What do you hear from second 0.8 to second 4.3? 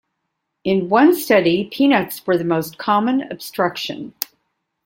one study, peanuts were the most common obstruction.